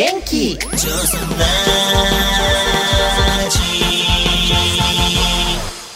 [0.00, 1.46] 元気ジョソラ
[3.50, 3.60] ジ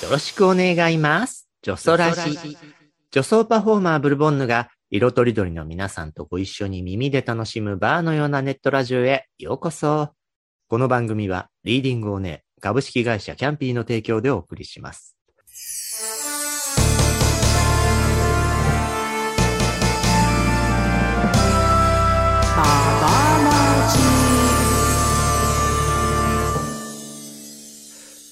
[0.04, 1.48] よろしくお願います。
[1.62, 2.58] 女装らしい。
[3.12, 10.10] 女装パフォーマーブルボンヌが色とりどりの皆さんとご一緒に耳で楽しむバーのようなネットラジオへようこそ。
[10.68, 15.16] この番組はリーディングをね、株式会社キャンピーの提供でお送りします。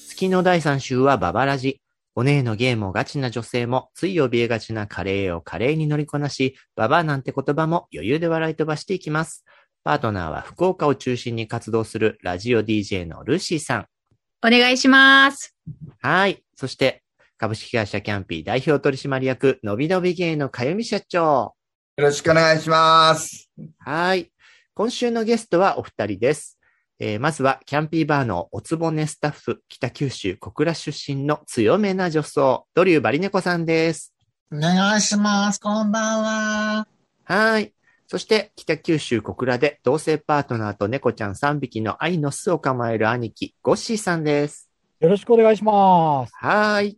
[0.07, 1.82] 月の第3週はババラジ。
[2.15, 9.43] お姉のゲームをガチな女性も、つい怯えがちなカレーを華麗に乗りこなし、ババアなんて言葉も余裕で笑い飛ばしていきます。
[9.83, 13.87] パートナーは福岡を中心に活動するラジオ DJ のルーシーさん。
[14.45, 15.55] お願いします。
[16.01, 16.43] はい。
[16.55, 17.01] そして、
[17.37, 21.55] 株式会社キャンピー代表取締役、のびのび芸のかゆみ社長。
[21.97, 23.49] よろしくお願いします。
[23.79, 24.31] はい。
[24.75, 26.59] 今週のゲストはお二人です。
[26.99, 34.13] えーまずは、キャンピーバーのおつぼねスタッフ、北九州小倉出身の強めな女装、ドリューバリネコさんです。
[34.51, 35.59] お願いします。
[35.59, 36.87] こんばんは。
[37.23, 37.73] はい。
[38.07, 44.69] そして、北九州小倉で同性パートナーと猫ちゃん3匹の愛の巣を構える兄貴、ゴッシーさんです。
[44.99, 46.33] よろしくお願いします。
[46.35, 46.97] はい。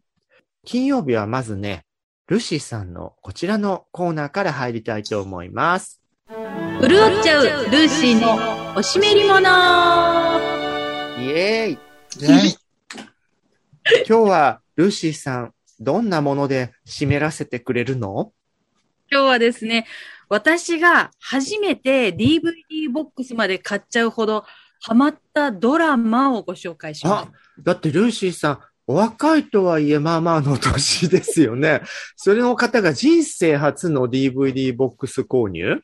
[0.66, 1.86] 金曜日はまずね、
[2.28, 6.02] ルシーさんのこちらのコーナーから入りたいと思います。
[6.82, 9.44] 潤っちゃうルーシーのおしめり物イ
[11.30, 12.58] エーイイェイ。
[14.06, 18.34] 今日はルーシーさん、どんなもので湿らせてくれるの？
[19.10, 19.88] 今日はですね、
[20.28, 24.44] 私が初めて DVD ボックスまで買っちゃうほど
[24.82, 31.82] ハマったドラマをご紹介しますあ。、だってルーシーさん、お若いとはいえ、まあまあの年ですよね。
[32.18, 35.82] それの方が人生初の DVD ボックス購入？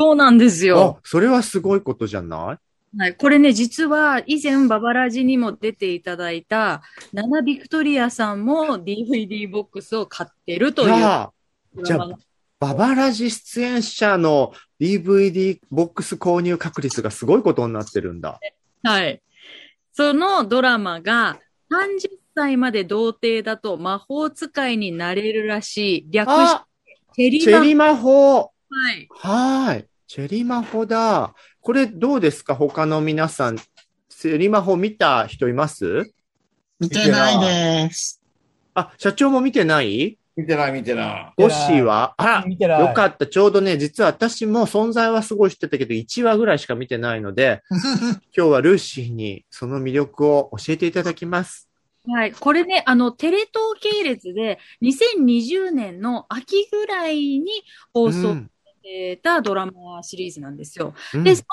[0.00, 0.96] そうなんですよ。
[0.98, 2.58] あ、それはすごいことじゃな
[2.94, 2.98] い？
[2.98, 11.32] はい、これね、実は以前ババラジにも出ていただいたナナ・ビクトリアさんも DVD ボックスを買ってるというああ、
[11.74, 12.16] ドラマが
[12.58, 18.40] ババラジ出演者の DVD ボックス購入確率がすごいことになってるんだ。
[18.82, 19.22] はい。
[19.92, 21.38] そのドラマが
[21.70, 26.06] 30歳まで童貞だと魔法使いになれるらしい。
[26.10, 28.49] 略しあ、てチェリマチェリ魔法。
[28.70, 29.08] はい。
[29.10, 29.86] はい。
[30.06, 31.34] チェリ魔法だ。
[31.60, 32.54] これどうですか？
[32.54, 33.56] 他の皆さん。
[33.56, 36.12] チェリ魔法見た人います？
[36.78, 38.22] 見てないです。
[38.74, 40.18] あ、社長も見てない？
[40.36, 42.14] 見てない見てなゴッシーは？
[42.16, 42.80] あら、見てない。
[42.80, 43.26] よかった。
[43.26, 47.62] ちょうどね、実は私も存在はすごい知ってたけど、1話ぐらいしか見てないので、
[48.36, 51.68] 今日はルーシーにその魅力を教えていただきます。
[52.06, 52.32] はい。
[52.32, 53.50] これね、あの、テレ東
[53.80, 57.46] 系列で2020年の秋ぐらいに
[57.92, 58.50] 放送さうん
[58.84, 60.94] れたドラマシリーズなんですよ。
[61.14, 61.44] うんで、30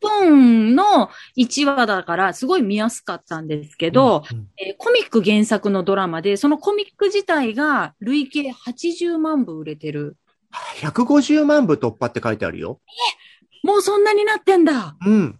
[0.00, 10.16] 分の1話だからすごい見やすかったんですけど、うんえーコミック原作のドラマで、そのコミック自体が累計80万部売れてる。
[10.80, 12.80] 150万部突破って書いてあるよ。
[13.62, 14.96] もうそんなになってんだ。
[15.04, 15.38] うん。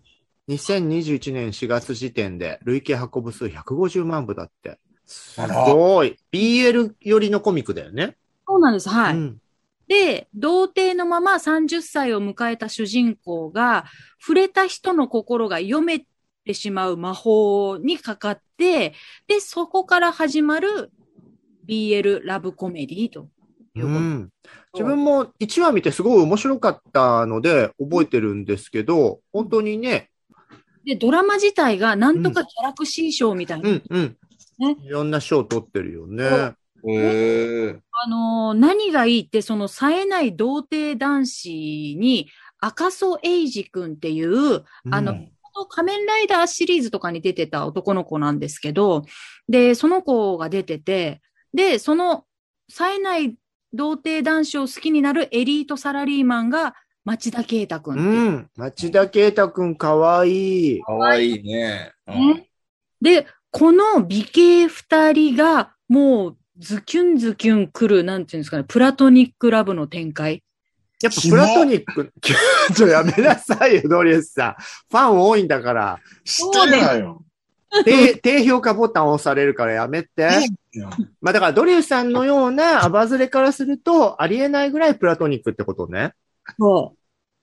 [0.49, 4.79] 2021年4月時点で累計発行部数150万部だって。
[5.07, 6.17] すごい。
[6.33, 8.17] BL 寄りのコミックだよね。
[8.47, 8.89] そうなんです。
[8.89, 9.17] はい。
[9.17, 9.41] うん。
[9.91, 13.87] で、童貞のまま30歳を迎えた主人公が、
[14.21, 16.07] 触れた人の心が読め
[16.45, 18.95] てしまう魔法にかかって、
[19.27, 20.93] で、そこから始まる
[21.67, 23.31] BL ラブコメディと
[23.75, 24.31] いうん。
[24.73, 30.11] 自分も1話見てすごい面白かったので覚えてるんですけど、本当にね、
[30.87, 33.69] で、ドラマ自体がなんとかギャラクシー賞みたいな。
[33.69, 34.17] うんうん。
[34.61, 36.55] ねいろんな賞を取ってるよね。
[36.87, 37.81] へえ。
[37.93, 42.29] あのー何がいいって、その冴えない童貞男子に
[42.61, 45.33] 赤楚衛二君っていう、あのうん
[45.69, 49.05] 仮面ライダーシリーズとかに出てた男の子なんですけど、
[49.49, 51.21] で、その子が出てて、
[51.53, 52.25] で、その
[52.71, 53.37] 冴えない
[53.73, 58.29] 童貞男子を好きになるエリートサラリーマンが町田啓太君っていうう。
[58.31, 58.51] ん。
[58.57, 60.83] 町田啓太くんかわいい。
[60.83, 61.93] かわいいね。
[62.07, 62.49] うんね
[63.03, 70.45] で、この美形二人がもうズキュンズキュン来る、なんていうんですかね、プラトニックラブの展開。
[71.03, 72.37] やっぱプラトニック、ちょ
[72.73, 74.55] っとやめなさいよ、ドリエスさん。
[74.91, 75.99] ファン多いんだから。
[76.25, 77.25] 知ってるわよ。
[77.85, 80.29] 低低評価ボタン押されるからやめて。
[81.21, 86.13] まあだからドリエスさんのようなアバズレからすると、ありえないぐらいプラトニックってことね。
[86.59, 86.95] そ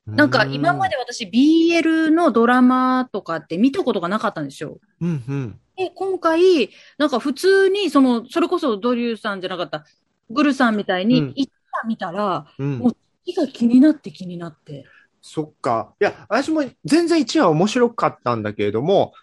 [0.07, 4.80] なんか今まで私 BL のドラマとかって見たことがなかったんですよ。
[5.01, 5.59] うんうん。
[5.75, 9.86] で、今回、なんか普通に、その、それこそドリューさんじゃなかった、
[10.30, 14.86] グルさんみたいにうん、一旦見たら、うんもう次が気になって気になって。
[15.21, 15.94] そっか。
[16.00, 19.13] いや、私も全然1話面白かったんだけれども、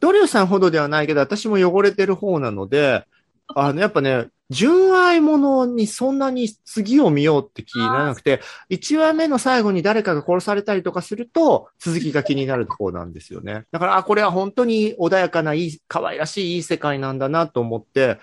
[0.00, 3.04] ドリューさんほどではないけど、私も汚れてる方なので、
[3.54, 8.40] あの、やっぱね、純愛ものにそんなに次を見ようって気にならなくて、
[8.70, 13.66] 1話目の最後に誰かが殺されたりとかすると、続きが気になるところなんですよね。
[13.72, 18.18] だから、あ、これは本当に穏やかないい、可愛らしいいい世界なんだなと思って、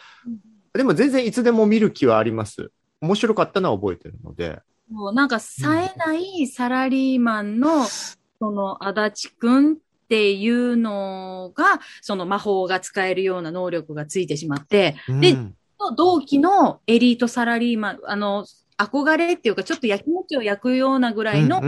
[0.73, 2.71] でも全然いつでも見る気はあります。
[3.01, 4.61] 面白かったのは覚えてるので。
[4.91, 8.17] もうなんか冴えないサラリーマンの、そ
[8.51, 9.75] の足立くんっ
[10.07, 15.55] ていうのが、その魔法が使えるような能力がついてしまって、でうん
[15.97, 18.45] 同期のエリートサラリーマン、あの、
[18.77, 21.61] 憧れっていうか、ちょっと焼きもちを焼くようなぐらいの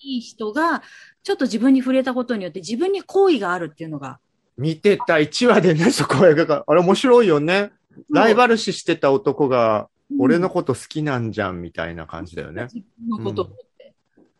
[0.00, 0.82] いい人が、
[1.22, 4.20] ちょっと自分に触れたことによって自分に好意があるっていうのが、
[4.56, 7.72] 見てた1話でね、そこが、あれ面白いよね。
[8.10, 9.88] ライバル視してた男が、
[10.18, 12.68] 俺のこと好きなんじゃん、みたいな感じだよね。
[12.72, 13.50] 自分のこと。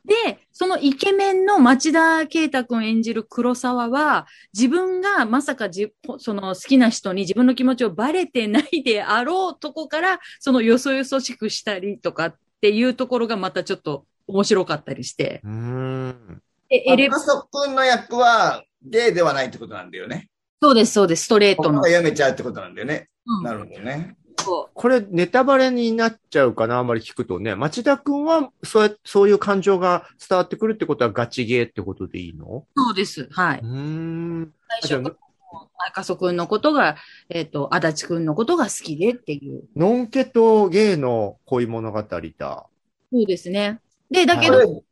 [0.06, 15.40] で、そのイケメンの町田啓太君演じる黒沢は、自分がまさかじその好きな人に自分の気持ちをバレてないであろうとこから、そのよそよそしくしたりとかっていうところがまたちょっと面白かったりして。
[15.44, 16.42] うーん。
[16.68, 20.28] でエレマソ君の役はゲイではないってことなんだよね。
[20.62, 21.88] そうです、そうです、ストレートのここが。
[21.88, 23.08] 読めちゃうってことなんだよね。
[23.26, 24.16] うんなるほどね。
[24.46, 27.54] そうこれ、ネタバレになっちゃうかな、あんまり聞くとね。
[27.56, 32.64] 町田くんは、そうや、そういう感情が伝わってくるってことはガチゲーってことでいいの？
[32.76, 33.60] そうです、はい。
[33.60, 34.52] うーん。
[34.82, 35.16] 最初
[35.78, 36.96] 赤楚くんのことが、
[37.28, 39.64] えっ、と、足立くんのことが好きでっていう。
[39.76, 42.66] のんけとゲイの恋物語だ。
[43.12, 43.80] そうですね。
[44.10, 44.82] で、だけど、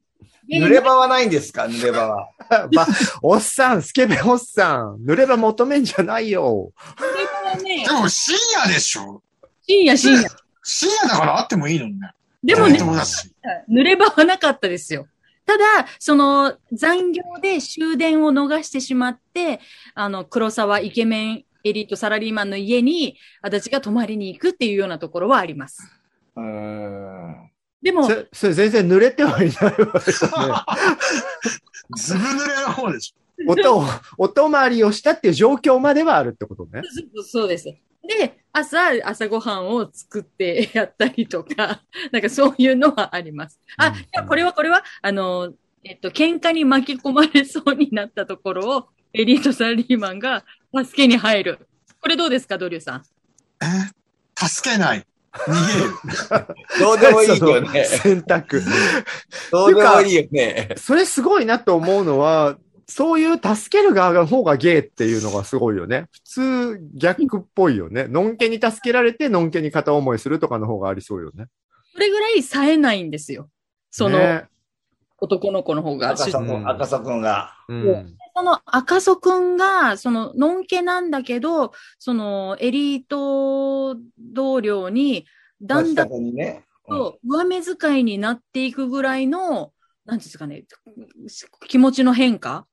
[0.49, 1.65] 濡れ場はないんですか？
[1.65, 2.29] 濡れ場は。
[2.75, 2.87] ば、
[3.23, 6.73] おっさん、スケベおっさん、濡れ場求めんじゃないよ。
[6.99, 9.23] それからねで、も深夜でしょ
[9.67, 10.29] 深夜深夜。
[10.63, 12.11] 深夜だからあってもいいのにね。
[12.43, 13.31] でもね友、達
[13.71, 15.07] 濡れ場はなかったですよ。
[15.47, 15.65] ただ、
[15.99, 19.61] その残業で終電を逃してしまって、
[19.95, 25.83] あの、黒沢イケメンエリートサラリーマンの家に、私が泊まりに行くっていうようなところはあります。
[26.37, 27.51] うーん。
[27.83, 29.93] でもそ、れ、それ全然濡れてはいないわよね。
[31.97, 33.15] ずぶ濡れの方でし
[33.47, 33.85] おと、
[34.17, 36.83] お泊まりをしたっていう状況まではあるってことね。
[37.27, 37.75] そうです。
[38.07, 43.61] で、朝、朝ごはんを作って やったりとか、 なんかそういうのはあります。
[43.77, 45.53] あ、うんいや、これはこれは、あの、
[45.83, 51.69] えっと、喧嘩に巻き込まれそうになったところを、エリートサラリーマンが助けに入る。
[52.01, 53.01] これどうですか、ドリューさん？
[53.01, 53.03] ょ。
[53.63, 55.07] え助けない。
[55.33, 56.47] 逃げる。
[56.81, 57.85] どうでもいいよね。
[57.85, 58.63] 選択。
[59.51, 60.75] どうでもいいよね。
[60.77, 62.57] それすごいなと思うのは、
[62.89, 66.07] そういう助ける側の方がゲイっていうのがすごいよね。
[66.13, 68.07] 普通逆っぽいよね。
[68.07, 71.47] のんけに助けられて、のんけに片思いするとかの方がありそうよね。
[71.93, 73.49] それぐらい冴えないんですよ。
[73.91, 74.45] そのね
[75.21, 76.11] 男の子の方が。
[76.11, 77.53] 赤楚君、赤楚君が。
[77.69, 78.17] うん。
[78.37, 85.25] その赤楚くんが、その、のんけなんだけど、その、エリート同僚に、
[85.63, 86.11] だんだん
[87.23, 89.73] 上目遣いになっていくぐらいの、
[90.05, 90.65] なんですかね、
[91.69, 92.67] 気持ちの変化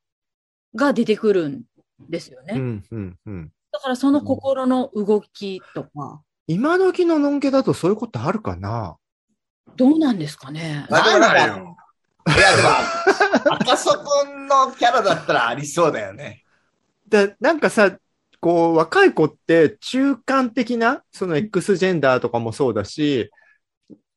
[0.75, 1.63] が出てくるん
[2.09, 2.53] ですよね。
[2.55, 3.51] うん、うん、うん。
[3.71, 8.97] だからその心の動きとか、今時ののんけだとそういうことあるかな？
[9.77, 10.85] どうなんですかね。
[10.89, 11.77] なんかないよ。
[12.27, 13.91] いや、でも、赤楚
[14.25, 16.43] 君のキャラだったらありそうだよね。
[17.07, 17.97] で、なんかさ、
[18.39, 23.31] こう、若い子って中間的な、その X ジェンダーとかもそうだし、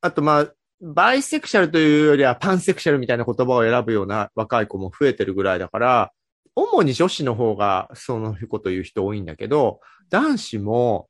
[0.01, 6.13] あとまあ、バイセクシャルというよりはパンセクシャルみたいな言葉を選ぶような若い子も増えてるぐらいだから、
[6.57, 9.81] 主に女子の方がそのこと言う人多いんだけど、
[10.11, 11.09] 男子も、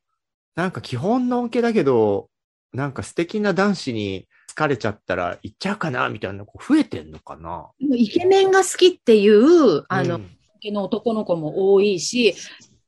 [0.54, 2.30] なんか基本のんけだけど、
[2.72, 10.30] なんか素敵な男子に疲れちゃったら行っちゃうかなみたいな子増えてんのかなイケメンが好きっていう、あの、うん
[10.64, 12.34] 系の男の子も多いし、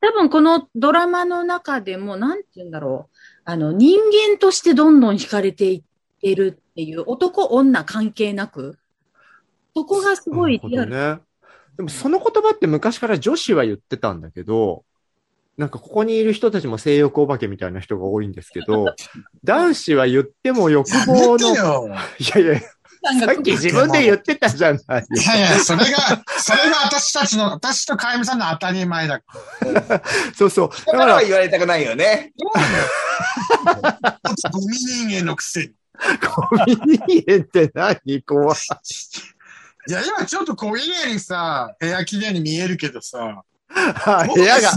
[0.01, 3.17] 多分このドラマの中でも、なんて言うんだろう。
[3.45, 3.99] あの、人
[4.31, 5.83] 間としてどんどん惹かれていっ
[6.21, 8.79] てるっていう、男、女関係なく、
[9.75, 10.91] そこがすごいリアル。
[10.91, 11.21] ね。
[11.77, 14.85] でもその言葉って昔から女子は言ってたんだけど、
[15.57, 18.95] なんかここにいる人たちも性欲お化けみたいな人が多いんですけど、
[19.45, 21.95] 男子は言っても欲や望の。
[22.19, 22.71] いやいや、さ
[23.39, 25.07] っき自分で言ってたじゃない。
[25.15, 29.23] いやいや、それが、それが私たちの、私とかゆみさんの当たり前だ。
[30.37, 30.69] そうそう。
[30.69, 32.33] だだかからら、言われたくないよね。
[34.53, 35.73] ゴミ人間のくせに。
[36.21, 38.23] コミュニエって何？
[38.23, 38.57] 怖い。
[39.89, 44.71] いや、今ちょっとこう、綺麗にさ、部屋綺麗に見えるけどさ、あ 部屋が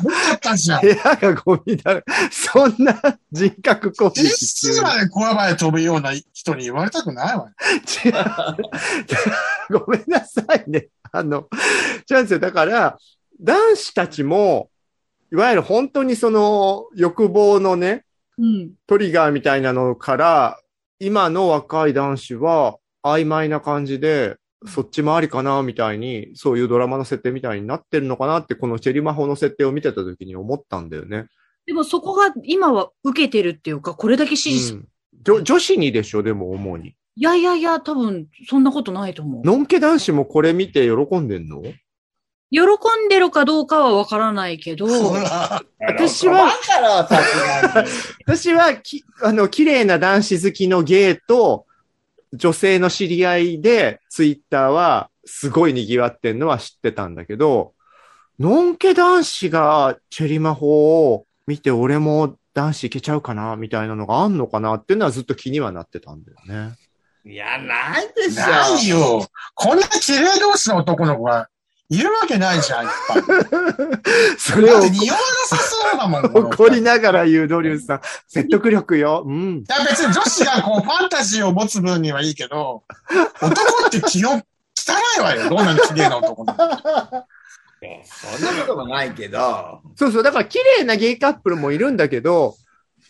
[0.82, 0.88] 部。
[0.88, 3.00] 屋がゴミだら、そんな
[3.32, 7.52] 人格攻撃演出まで小屋まで飛ぶような人に言われたくないわよ。
[8.06, 8.10] 違
[9.76, 10.90] うごめんなさいね。
[11.12, 11.48] あの、
[12.10, 12.40] 違うんですよ。
[12.40, 12.98] だから、
[13.40, 14.70] 男子たちも、
[15.32, 18.06] いわゆる本当にその欲望のね、
[18.38, 18.72] うん。
[18.88, 20.60] トリガーみたいなのから、
[21.00, 31.28] 今の若い男子は曖昧な感じで、そっちもありかな、みたいに、そういうドラマの設定みたいになってるのかなって、このチェリマホの設定を見てた時に思ったんだよね。
[31.66, 34.88] でもそこが今は受けてるっていうか、これだけ支持す、うん
[35.22, 36.96] 女女子にでしょ、でも主に。
[37.16, 39.44] いやいやいや、多分そんなことないと思う。
[39.44, 41.62] のんけ男子もこれ見て喜んでんの？
[42.52, 42.62] 喜
[43.06, 44.88] んでるかどうかはわからないけど、
[45.80, 46.52] 私は。
[48.26, 51.66] 私はき、あの、綺麗な男子好きのゲイと、
[52.34, 57.74] 女性の知り合いで、ツイッターは、すごい賑わってんのは知ってたんだけど、
[58.40, 66.76] のんけ男子がチェリマホを見て、俺も男子いけちゃうかな、みたいなのがあんのかなっていうのはずっと気にはなってたんだよね。
[67.26, 68.42] いや、ないでしょ。
[68.42, 69.28] ないよ。
[69.54, 71.50] こんな綺麗同士の男の子が
[71.90, 73.24] いるわけないじゃん、やっぱり。
[74.38, 76.52] それをだって匂わなさそうだもん。
[76.52, 79.24] 怒りながら言うドリュースさん、説得力よ。
[79.26, 79.58] うん。
[79.58, 82.84] いや別に女子がこうファンタジーを持つ分にはいいけど、
[83.42, 84.42] 男って気を汚
[85.18, 85.50] いわよ。
[85.50, 86.58] どんなに綺麗な男でも。
[88.06, 89.82] そんなこともないけど。
[89.96, 90.24] そうそう。
[90.24, 92.56] だから綺麗なゲイカップルもいるんだけど、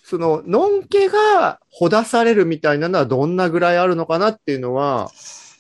[0.06, 5.12] その、のんけがほだされるみたいなのはどんなぐらいあるのかなっていうのは、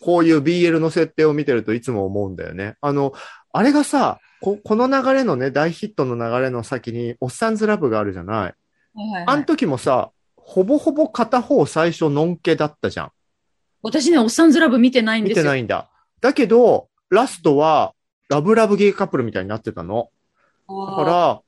[0.02, 2.76] こういう BL の設定を見てるといつも思うんだよね。
[2.82, 3.14] あの、
[3.52, 8.38] あれがさ、ここの流れのね、大ヒットの流れの先に、おっさんずラブがあるじゃない。
[8.38, 13.12] はいはいあの時もさ、ほぼほぼ片方最初のんけだったじゃん。
[13.82, 15.44] 私ね、おっさんずラブ見てないん見ですよ。
[15.44, 15.90] てないんだ。
[16.22, 17.94] だけど、ラストは、
[18.30, 20.10] ラブラブゲイカップルみたいになってたの。
[20.68, 21.42] だから、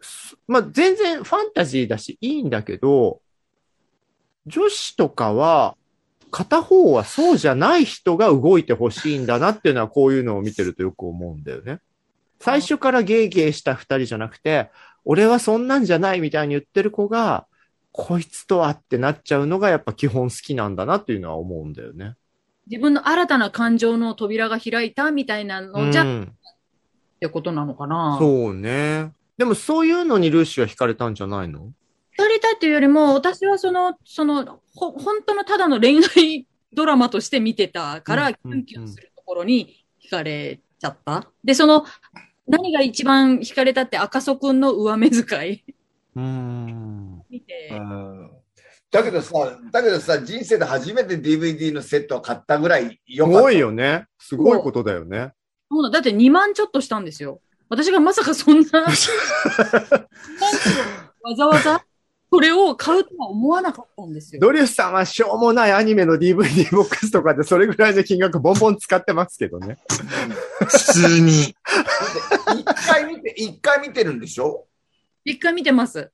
[0.00, 3.20] すまあ、全然ファンタジーだしいいんだけど、
[4.46, 5.76] 女子とかは、
[6.32, 11.78] 片方はそうじゃない人が動いてほしいんだなっていうのはこういうのを見てるとよく思うんだよね。
[12.40, 14.70] 最初からゲーゲーした二人じゃなくて、
[15.04, 17.46] 俺はそんなんじゃないみたいに言ってる子が、
[17.92, 22.14] こいつとはってなっちゃうのがやっぱ基本好きなんだなっていうのは思うんだよね。
[22.66, 26.32] 自分の新たな感情の扉が開いたみたいなのじゃ、っうん
[27.20, 28.16] てことなのかな。
[28.18, 29.12] そうね。
[29.36, 31.60] でもそういうのにルーシーは惹かれたんじゃないの？
[31.60, 31.66] や
[32.28, 41.30] りたいっていうよりも、私はその、その、ほ、本当のただの恋愛ドラマとして見てたから、キュンキュンするところに惹かれちゃった。
[41.44, 41.84] で、その、
[42.46, 45.64] 何が一番惹かれたって赤楚くんの上目遣い
[46.16, 47.22] うん。
[47.30, 47.70] 見て、
[48.90, 53.38] だけどさ、だけどさ、人生で初めて DVD のセットを買ったぐらいよかった。
[53.38, 54.06] すごいよね。
[54.18, 55.32] すごいことだよね。
[55.70, 57.40] そうだだって2万ちょっとしたんですよ。
[57.70, 58.90] 私がまさかそんな、わ
[61.34, 61.82] ざわざ、
[62.32, 64.40] それを買うとは思わなかったんですよ。
[64.40, 69.76] ドリュスさんはしょうもないアニメの DVD ボックスとかでそれぐらいの金額ボンボン使ってますけどね。
[70.58, 71.42] 普通に。
[71.42, 71.54] 一
[72.86, 74.66] 回見て、一回見てるんでしょ？
[75.26, 76.10] 一回見てます。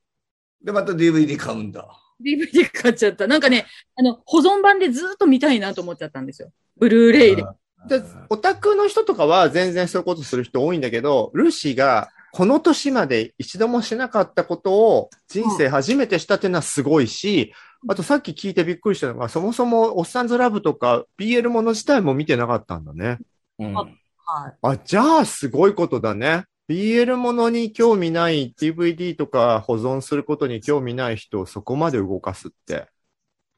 [0.64, 1.86] で、また DVD 買うんだ。
[2.20, 3.28] DVD 買っちゃった。
[3.28, 6.50] なんかね、あの、保存版でずっと見たいなと思っちゃったんですよ。
[6.78, 7.44] ブルーレイで。
[7.88, 17.52] でオタクの人とかは全然そういうことする人多いんだけど、ルーシーがこの年まで一度もしなかったことを人生初めてしたっていうのはすごいし、
[17.88, 23.18] あとさっき聞いてびっくりしたのが、そもそもおっさんずラブとか BL もの自体も見てなかったんだね。
[23.58, 24.56] うんはい。
[24.60, 26.44] あ、じゃあすごいことだね。
[26.68, 32.88] BL ものに興味ない DVD とか保存することに興味ない人をそこまで動かすって。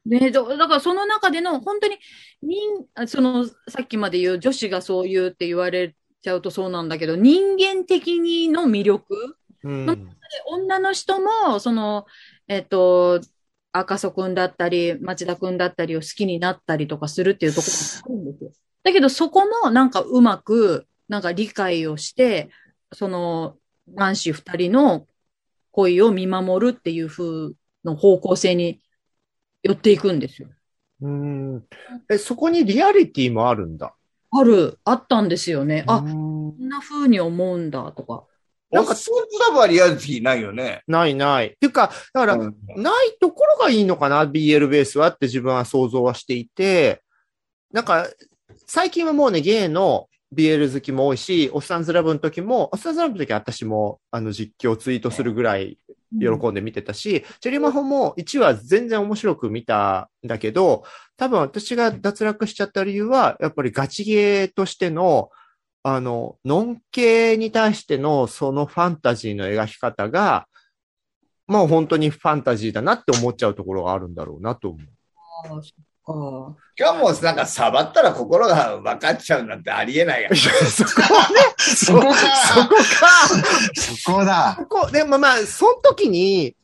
[0.05, 1.97] ねだだからその中での、本当に、
[3.07, 9.37] その、さっきまで言う女子がそう言うって言われちゃうとそうなんだけど、人間的にの魅力？
[9.63, 9.85] うん。
[9.85, 9.97] で
[10.47, 12.05] 女の人も、その、
[12.47, 13.19] えっと、
[13.73, 18.51] 赤楚くんだったり、町田くんだったりを好きになったりとかするっていうところがあるんですよ。
[18.83, 22.49] だけどそこもなんかうまく、なんか理解をして、
[22.93, 23.57] その
[23.89, 25.07] 男子二人の
[25.71, 28.79] 恋を見守るっていう風の方向性に
[29.63, 30.49] 寄っていくんですよ。
[31.01, 31.63] うん。
[32.09, 33.93] え、そこにリアリティもあるんだ。
[34.31, 35.83] ある、あったんですよね。
[35.87, 38.25] あ、うんこんな風に思うんだとか。
[38.71, 40.83] なんか、スーツラブはリアリティないよね。
[40.87, 41.47] ないない。
[41.47, 47.01] っていうか、だから、うんないところがいいのかな、BL ベースはって自分は想像はしていて、
[47.73, 48.07] なんか、
[48.65, 55.77] 最近はもうね、ゲイの BL 好きも多いし、おっさんずラブの時も、おっさんずラブの時は私も、あの、実況ツイートするぐらい
[56.19, 60.83] 喜んで見てたし、チェリーマホも1話全然面白く見たんだけど、
[61.17, 65.29] 多分私が脱落しちゃった理由は、やっぱりガチゲーとしての、
[65.83, 70.47] あの、ノン系に対してのそのファンタジーの描き方が、
[71.47, 74.81] もう本当にファンタジーだなって思っちゃうところがあるんだろうなと思う。
[75.45, 75.90] あーそっか。
[76.77, 80.29] 今日もなんか触ったら心が分かっちゃうなんてありえないや。
[80.29, 80.35] ん。
[80.35, 82.15] そこはね、そこか。
[82.15, 82.83] そこか。
[83.75, 84.25] そこ。
[84.25, 84.57] だ。
[84.69, 84.81] こ。
[84.81, 86.55] こ、でもまあ、その時に、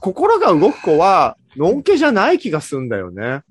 [0.00, 3.42] 心が動く子は、のんけじゃない気がするんだよね。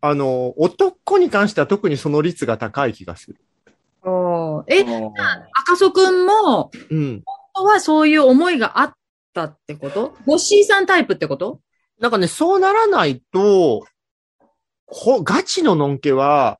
[0.00, 3.36] あの、男に関しては特にその率が高い気がする。
[4.04, 7.22] あーえ、うん赤楚くんも、うん。
[7.24, 8.94] 本当はそういう思いがあっ
[9.32, 9.90] たってこ。
[9.90, 11.36] とゴッシーさんタイプってこ。
[11.36, 11.60] と
[12.00, 13.84] なんかね、そうならないと、
[14.92, 16.58] ほ、ガチののんけは、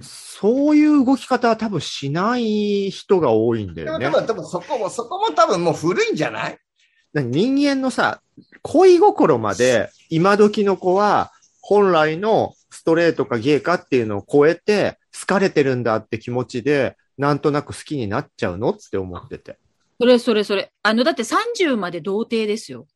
[0.00, 4.20] そういう動き方は多分しない人が多いんだよねでもで。
[4.20, 6.58] もでもそこも、そこも多分もう古いんじゃない？
[7.14, 8.20] 人間のさ、
[8.62, 19.58] 恋心まで、今時の子は、本来のストレートかゲイかっていうのを超えて、好かれてるんだって気持ちで、なんとなく好きになっちゃうのって思ってて。
[20.00, 20.72] それそれそれ。
[20.82, 22.86] あの、だって30まで童貞ですよ。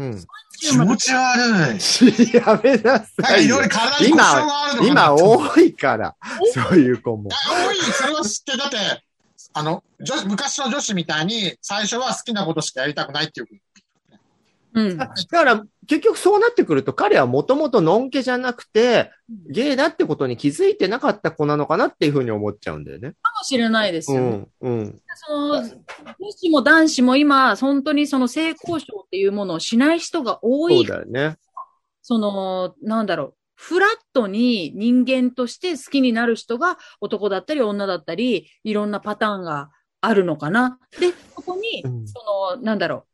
[0.00, 0.26] うん。
[0.58, 2.34] 気持ち悪い。
[2.34, 3.68] やめななんかさいよいろいろ。
[3.68, 6.16] 体に故障があるのかな今って思う多いから、
[6.54, 7.28] そういう子も。
[7.30, 8.76] 多い、それは知って、だって、
[9.52, 13.46] あの、女子昔の女子みたいに、最初は好きなことしかやりたくないっていう。
[14.74, 14.96] うん。
[14.96, 19.10] だから、結局そうなってくると、彼はもともとのんけじゃなくて、
[19.48, 23.10] ゲイだってことに気づいてなかった子なのかなっていうふうに思っちゃうんだよね。
[23.22, 24.20] かもしれないですよ。
[24.20, 25.02] うん、うん。
[25.16, 25.72] その、女
[26.30, 30.86] 子も男子も今、本当にその性交渉っていうものをしない人が多そうい。
[30.86, 31.36] だよね。
[32.02, 33.34] その、なんだろう。
[33.54, 40.78] フラットに人間として好きになる人が男だったり女だったり、いろんなパターンがあるのかな。
[40.98, 43.09] で、ここに、うんその、なんだろう。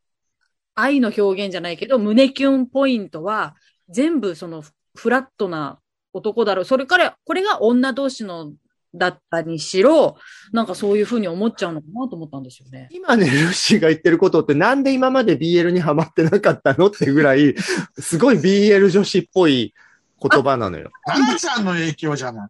[0.77, 3.55] 愛の表現じゃないけど、胸キュンポイントは、
[3.89, 4.63] 全部その
[4.95, 5.79] フラットな
[6.13, 6.65] 男だろう。
[6.65, 8.53] それから、これが女同士の
[8.93, 10.17] だったにしろ、
[10.51, 12.89] なんかそういうふうに思っちゃうのかなと思ったんですよね。
[12.91, 17.55] 今ね、ルーシーが言ってることってなんで今まで BL にハマってなかったのってぐらい、
[17.97, 19.73] すごい BL 女子っぽい
[20.21, 20.91] 言葉なのよ。
[21.05, 22.49] 奈々ちゃんの影響じゃない。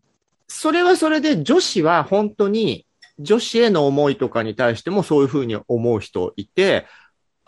[0.49, 2.85] それはそれで女子は本当に
[3.19, 6.85] 女子への思いとかに対してもそういうふうに思う人いて、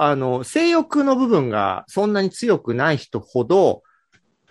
[0.01, 3.83] あの、性欲の部分がそんなに強くない人ほど、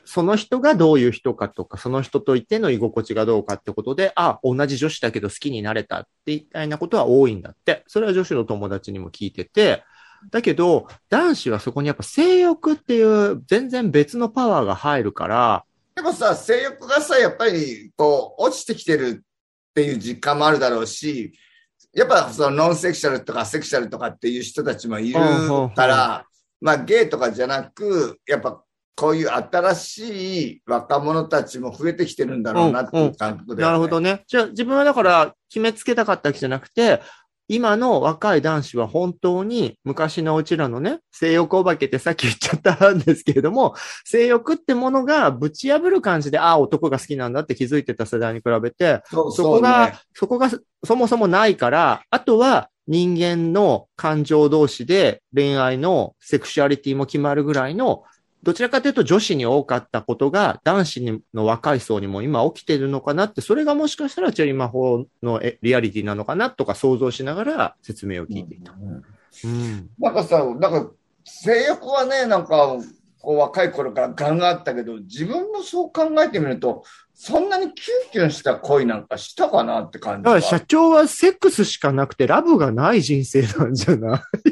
[0.05, 7.83] その人がどういう人かとか、その人といての居心地がどうかってことで、あ、同じ女子だけど好きになれたっていたいなことは多いんだって。
[7.87, 9.85] それは女子の友達にも聞いてて、
[10.31, 19.25] だけど、男子はそこにやっぱ性欲っていう全然別のパワーが入るから、でもさ、性欲がさ、やっぱり、こう、落ちてきてる
[19.71, 21.33] っていう実感もあるだろうし、
[21.95, 25.15] やっぱそのノンセクシャルとかセクシャルとかっていう人たちもいる
[25.75, 26.27] から、
[26.61, 28.63] まあゲイとかじゃなく、やっぱ
[28.95, 34.25] こういう新しい若者たちも増えてきてるんだろうなっていう感覚で、なるほどね。
[34.27, 37.01] じゃあ自分はだから決めつけたかったわけじゃなくて、
[37.49, 49.99] 今の若い男子は本当に昔のうちらのね、性欲お化けってさっき言っちゃったんですけれども、性欲ってものがぶち破る感じで、ああ、男が好きなんだって気づいてた世代に比べて、そこが、ね。
[50.13, 50.51] そこが
[50.85, 58.05] そもそもないから、あとは人間の感情同士で恋愛のセクシュアリティも決まるぐらいの、
[58.43, 68.73] どちらかというと女子に多かったことが男子にの若い層にも今起きてるのかなって、それがもしかしたらチェリー魔法のえリアリティなのかなとか想像しながら説明を聞いていた。
[69.45, 69.91] うん。
[69.99, 70.91] なんかさ、なんか
[71.25, 72.77] 性欲はね、なんか、
[73.21, 84.48] こう若い頃からガンガンあったけど、自分もそう考えてみると、そんなにキュンキュンした恋なんかしたかなって感じがだから社長はセックスしかなくてラブがない人生なんじゃない？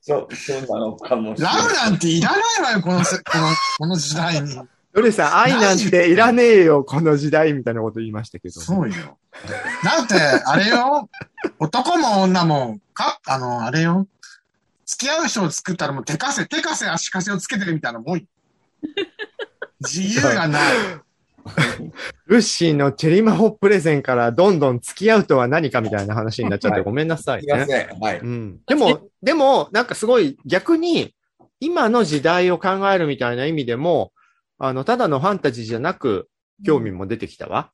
[0.00, 1.56] そう、そうなのかもしれない。
[1.56, 4.60] ラブなんていらないわよ、このせ、 この、この時代に。
[4.92, 8.60] どれさん、愛なんていらねえよ、この時代みたいなこと言いましたけど。
[8.60, 9.18] そうよ。
[9.84, 11.08] だって、あれよ、
[11.60, 14.08] 男も女も、か、あの、あれよ、
[14.86, 18.24] 付き合う人を作ったらもう手かせ、手かせ足かせをつけてるみたいなもんよ。
[19.80, 20.62] 自由がない。
[22.26, 27.66] ルッシーのチェリマホプレゼンからどんどん付き合うとは何かみたいな話になっちゃってはいごめんなさいすいまね。
[27.66, 27.98] せん。
[27.98, 28.18] はい。
[28.18, 28.60] うん。
[28.66, 31.14] でも、でも、なんかすごい逆に、
[31.60, 34.12] 今の時代を考えるみたいな意味でも、
[34.58, 36.28] あの、ただのファンタジーじゃなく、
[36.64, 37.70] 興味も出てきたわ。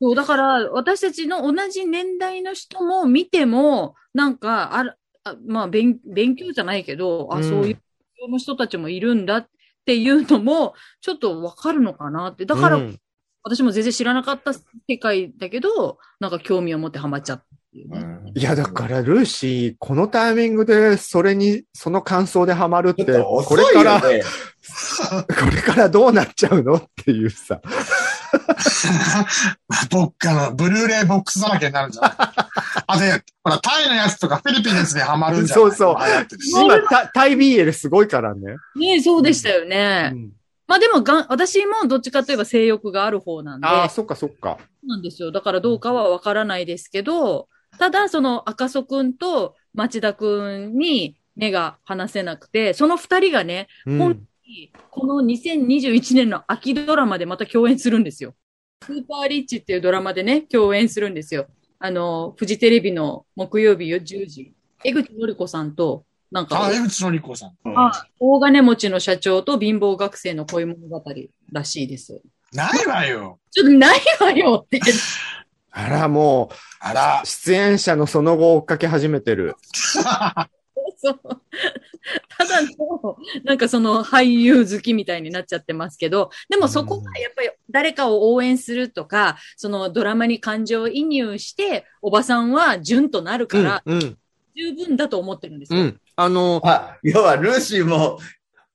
[0.00, 4.96] そう、だから、私たちの同じ年代の人も見ても、なんか、あ
[5.46, 9.48] まあ、勉、勉強じゃないけど、あ、うんそういうの人たちもいるんだっ
[9.84, 12.46] ていうのも、ちょっとわかるのかなって。
[12.46, 12.98] だから、うん
[13.44, 14.62] 私も全然知らなかった世
[14.98, 18.32] 界だけど、なんか興味を持ってハマっちゃっていうね。
[18.34, 24.08] いや、だから、ルーシー、このタイミングで、それに、その感想でハマるって、っとこれから、 こ。
[24.08, 24.22] れ
[25.60, 27.60] からどうなっちゃうのっていうさ。
[29.90, 32.12] 僕、あの、ブルーレイボックスだらけになるんじゃない
[32.86, 35.96] あ、で、ほら、タイのやつとかフィリピンのやつでハマるんじゃないそうそう
[36.62, 38.56] 今、タタイ BL すごいからね。
[38.74, 40.12] ねそうでしたよね。
[40.14, 40.32] うん
[40.66, 44.58] まあでもがん、私もどっちかといえば性欲がある方なんで、ああ、そっかそっか。
[44.60, 45.30] そうなんですよ。
[45.30, 47.48] だからどうかはわからないですけど、
[47.78, 54.24] ただその赤楚くんと町田くんに目が離せなくて、その二人がね、うん本
[54.90, 58.34] この2021年の秋ドラマでまた共演するんですよ。
[58.84, 61.46] スーパーリッチっていうドラマでね、共演するんですよ。
[61.78, 64.54] あの、フジテレビの木曜日10時。
[64.84, 67.52] 江口のり子さんと、なんかあ、、江口のり子さん。
[67.76, 71.02] あ大金持ちの社長と貧乏学生の恋物語
[71.52, 72.20] らしいです。
[72.52, 73.40] ないわよ。
[73.50, 74.80] ちょっとないわよって。
[75.70, 77.22] あら、もう、あら。
[77.24, 79.56] 出演者のその後を追っかけ始めてる。
[80.96, 81.20] そう。
[82.28, 94.18] ただの、なんかその俳優好きみたいになっちゃってますけど、でもそこがやっぱり誰かを応援するとか、そのドラマに感情移入して、おばさんは純となるから、うん、うん、
[94.56, 95.80] 十分だと思ってるんですよ。
[95.80, 96.00] うん。
[96.16, 98.18] あの、あ、要はルーシーも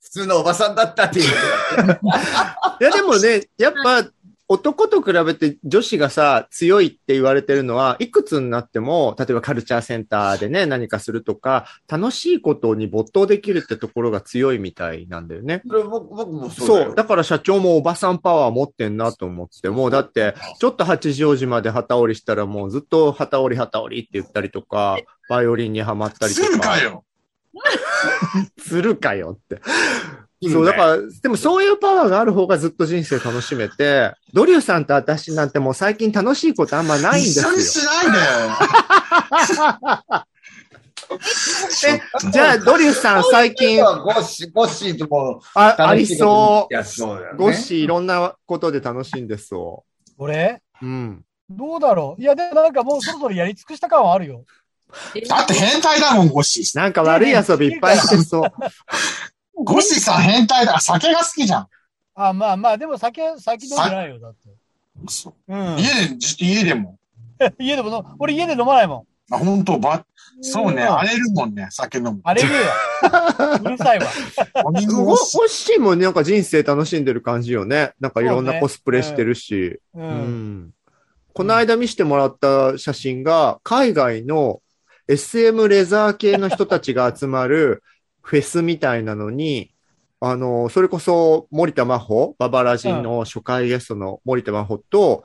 [0.01, 1.25] 普通のおばさんだったっていう。
[2.81, 4.03] いやでもね、やっぱ
[4.51, 15.61] 男と比べて女子がさ、強いって言われてるのは、いくつになっても、例えばカルチャーセンターでね、何かするとか、楽しいことに没頭できるってところが強いみたいなんだよね。
[15.65, 16.83] 僕僕もそうだそう。
[16.89, 16.95] よ。
[16.95, 24.97] だから社長もおばさんパワー持ってんなと思って、もうだって、ちょっと八丈島で旗折りしたらもうずっと旗折り旗折りって言ったりとか、
[25.29, 26.47] バイオリンにはまったりとか。
[26.47, 27.05] するかよ。
[28.57, 29.61] するかよって。
[30.47, 37.63] そう、だから、でもそういうパワーがある方がずっと人生楽しめて、 ドリューさんと私なんてもう最近楽しいことあんまないんですよ一緒に。
[37.63, 38.25] しないでよ。
[41.87, 47.33] え、じゃあ、ドリューさん最近、ゴッシー、ゴッシーともあ、ありそいや、そうだよう。
[47.33, 47.37] ね。
[47.39, 49.83] ゴッシーいろんなことで楽しいんですそ
[50.17, 50.85] 俺う。
[50.85, 51.25] うん。
[51.49, 54.45] どうだろういや、でもなんかもうそろそろやり尽くした感はあるよ。
[55.15, 56.77] えだって変態だもん、ゴッシー。
[56.77, 58.51] なんか悪い遊びいっぱいしてそう。
[59.63, 60.79] ゴッシーさん変態だ。
[60.79, 61.67] 酒が好きじゃん。
[62.15, 64.49] あ、まあまあ、でも酒、酒飲んでないよ、だって。
[65.07, 65.77] そううん。
[65.77, 66.97] 家で、家でも。
[67.59, 69.35] 家でもの、俺家で飲まないもん。
[69.35, 69.79] あ、本当？
[69.79, 70.05] ば、
[70.41, 72.19] そうね、うん荒れるもんね、酒飲む。
[72.23, 72.55] あれるよ。
[73.63, 74.07] うるさいわ。
[74.63, 77.93] ゴをッシーもなんか人生楽しんでる感じよね。
[77.99, 79.79] なんかいろんなコスプレしてるし。
[79.93, 80.01] う。
[80.01, 80.07] うん
[80.65, 80.73] ん。
[81.33, 84.61] この間見せてもらった写真が、海外の
[85.07, 87.83] SM レザー系の人たちが集まる
[88.29, 89.73] フェスみたいなのに、
[90.19, 95.23] あの、それこそ森田真帆、ババラジンの初回ゲストの森田真帆と、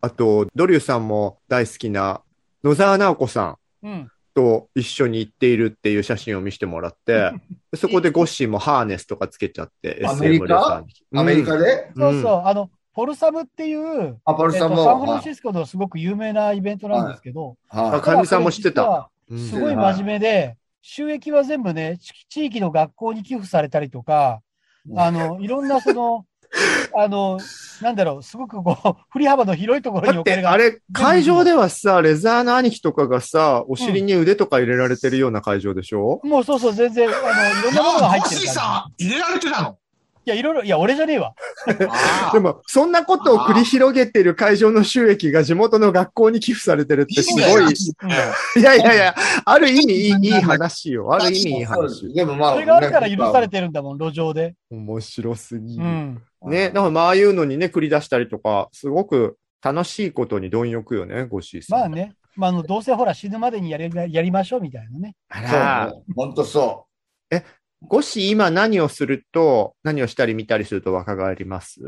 [0.00, 2.22] あと、ドリューさんも大好きな
[2.64, 4.10] 野沢直子さんうん。
[4.32, 7.32] と一緒に行っているっていう写真を見せてもらって、
[7.72, 10.82] で そこでゴッシーもハーネスとかつけちゃって、 アメリカ？
[11.12, 11.20] に。
[11.20, 12.12] アメリカで、うん。
[12.14, 12.42] そうそう。
[12.46, 17.90] あの、フォルサムっていう、アパルえっと、さんも、サンフランシスコのすごく有名なイベントなんですけど、はい。
[17.96, 19.10] あかみさんも知ってた。
[19.28, 24.40] すごい真面目で、収益は全部ね、地地域の学校に寄付されたりとか、
[24.96, 26.24] あの、いろんなその、
[26.96, 27.38] あの、
[27.80, 30.48] なんだろう、すごくこう、振り幅の広いところにだっお金が。
[30.50, 38.52] てあれ、会場ではさ、レザーの兄貴とかがさ、お尻に腕とか入れられてるような会場でしょ、もうそうそう、全然、あの、いろんなものが入ってるから。
[38.52, 39.70] さん、入れられてたの？
[39.70, 39.74] い
[40.30, 41.34] や、いろいろ、いや、俺じゃねえわ。
[41.88, 47.62] あでも、そんなことを繰り広げてる会場の収益が地元の学校に寄付されてるってすごい。
[47.62, 47.70] うん
[48.60, 49.14] いやいやいや、
[49.44, 51.12] ある意味いいいい話よ。
[51.12, 52.12] ある意味いい話。
[52.12, 54.54] でもまあ、それがあるから許されてるんだもん、路上で。
[54.70, 55.84] 面白すぎる。
[55.84, 56.22] うん。
[56.46, 61.78] ね、だからまあ、ああいうのにね、繰り出したりとか、すごく楽しいことに貪欲よね、ゴッシーさん。
[61.80, 62.14] まあね。
[62.36, 65.14] まあ、あの、どうせほら死ぬまでにやりやりましょうみたいなね。
[65.28, 66.86] あら、ね、本当そ
[67.30, 67.42] ゴッ
[68.02, 71.80] シー今何をすると、何をしたり見たりすると若返ります？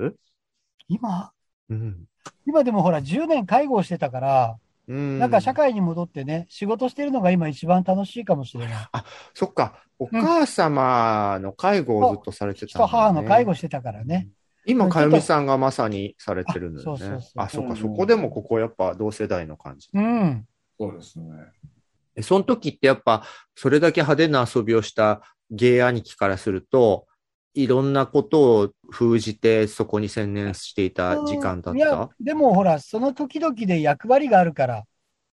[0.89, 1.33] 今、
[1.69, 2.05] うん。
[2.47, 4.57] 今でもほら10年介護をしてたから、
[4.89, 5.19] うん。
[5.19, 8.89] なんか社会に戻ってね、仕事してるのが今一番楽しいかもしれない。
[9.35, 14.29] そっか、お母様の介護をずっとされてたん父だ、ねと母の介護してたからね。
[14.65, 17.23] 今、かゆみさんがまさにされてるんだよあそうそうね。
[17.23, 19.89] そうあ、そっか、うんそこでもここやっぱ同世代の感じ。
[19.93, 20.31] うん。
[20.31, 20.47] う。
[20.79, 21.27] そうですね。
[22.15, 23.25] えその時ってやっぱ、
[23.55, 27.07] それだけ派手な遊びをした芸兄貴からすると、
[27.55, 34.85] いろんなことを封じてそこに専念していた時間だっいやた、でもほら、その時々で役割があるから、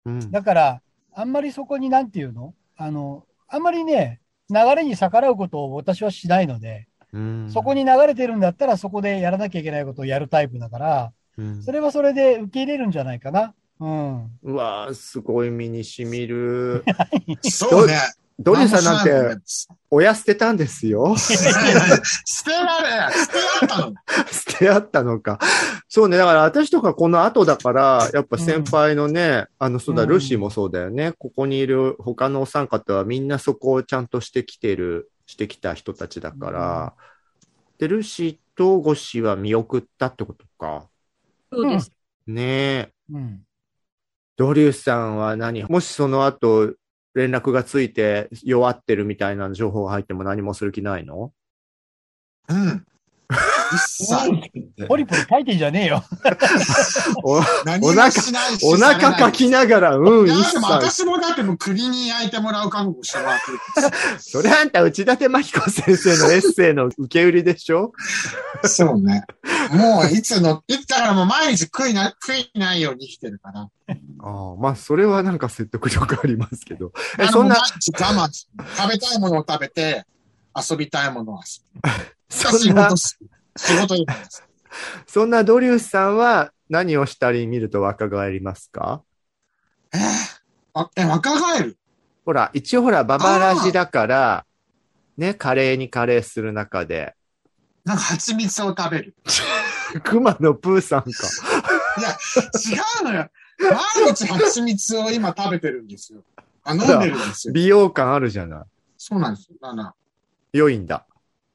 [0.06, 0.32] うん。
[0.32, 0.82] だから、
[1.13, 2.53] あんまりそこになんていうの？
[2.75, 13.53] あの、あんまりね、流れに逆らうことを私はしないので、うんそこに流れてるんだったらそこでやらなきゃいけないことをやるタイプだから、うんそれはそれで受け入れるんじゃないかな。
[13.80, 14.32] うん。
[14.41, 16.84] うわーすごい身に染みる。
[17.43, 17.93] そうね。
[18.39, 19.41] ドリューさんなんて、
[19.89, 21.15] 親捨てたんですよ。
[21.17, 22.78] 捨てられ、捨てら
[23.65, 23.93] ったの。
[24.32, 25.39] 捨てあったのか。
[25.88, 26.17] そうね。
[26.17, 31.13] だから私とかこの後だから、やっぱ先輩のね、あの、そうだ、うんルーシーもそうだよね。
[31.17, 36.93] ここにいる他のお三方はみんなそこをちゃんとしてきてる、してきた人たちだから。
[37.80, 40.88] で、ルーシーとゴッシーは見送ったってことか。
[41.52, 41.91] そうです。
[42.28, 42.91] ねえ。
[43.13, 43.41] うん。
[44.36, 45.63] ドリュースさんは何？
[45.63, 46.73] もしその後、
[47.17, 51.32] 連絡がついて弱ってるみたいな情報が入っても何もする気ないの？
[52.47, 52.86] うん。
[53.73, 54.88] 一切。
[54.88, 56.03] ポリポリ書いてんじゃねえよ。
[57.23, 58.10] お腹
[58.63, 60.60] お腹かきながら、うん、一切。
[60.60, 63.58] 私もだってもう国に焼いてもらう覚悟してもらってる。
[64.19, 67.91] それあんた内館真紀子先生のエッセイの受け売りでしょ？
[68.63, 69.25] そうね。
[69.71, 73.67] もういつの、いつだからもう毎日悔いな、悔いないように生きてるから。
[74.19, 76.91] ああ、まあ、それはなんか説得力ありますけど。
[77.19, 80.06] え、そんな我慢し食べたいものを食べて、
[80.56, 81.43] 遊びたいものは。
[82.30, 84.06] そんな仕事、に。
[85.08, 89.01] そんなドリュースさんは何をしたり見ると若返りますか？
[89.93, 90.01] えー
[90.73, 91.77] あえ、若返る？
[92.25, 94.45] ほら、一応ほら、ババラジだから、
[95.17, 97.15] ね、カレーにカレーする中で、
[97.86, 99.15] なんか蜂蜜を食べる。
[100.03, 101.08] 熊野プーさんか。
[101.97, 103.30] いや、違うのよ。
[103.98, 106.22] 毎日蜂蜜を今食べてるんですよ。
[106.63, 107.54] あ、飲んでるんですよ。
[107.54, 108.63] 美容感あるじゃない。
[108.98, 109.56] そうなんですよ。
[109.62, 109.93] だから、
[110.54, 111.06] 良いんだ。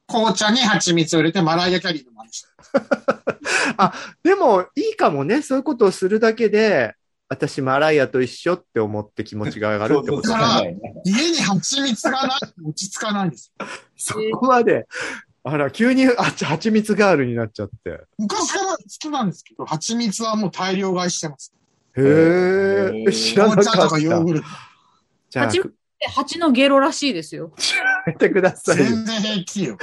[0.09, 2.49] 紅茶に蜂蜜を入れてマライアキャリーの真似して。
[4.29, 5.43] でも、いいかもね。
[5.43, 6.95] そういうことをするだけで、
[7.29, 13.67] 私、マライアと一緒って思って気持ちが上がるってことだそう家に蜂蜜がないと落ち着かないんですよ。
[13.97, 14.87] そこまで。
[15.45, 18.03] あら、急にあ蜂蜜ガールになっちゃって。
[18.19, 21.53] 昔から好きなんですけど、蜂蜜はもう大量買いしてます。
[21.97, 23.99] へへえ、知らなかった紅茶とか。
[23.99, 24.47] ヨーグルト。
[25.31, 25.51] じゃあ、
[26.11, 27.53] 蜂のゲロらしいですよ。
[27.57, 28.85] やめてくださいよ。
[28.85, 29.79] 全然平気よ。